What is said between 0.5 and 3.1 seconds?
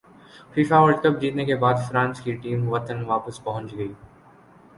FIFA World Cup جیتنے کے بعد فرانس کی ٹیم وطن